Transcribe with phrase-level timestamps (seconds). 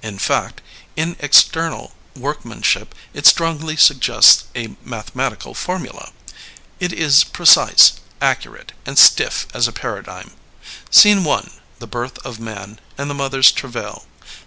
[0.00, 0.62] In fact,
[0.96, 6.12] in external workmanship it strongly suggests a mathematical formula.
[6.80, 10.30] It is precise, accurate and stiff as a paradigm.
[10.90, 11.48] Scene I.
[11.78, 14.06] The Birth of Man and the Mother's Travail.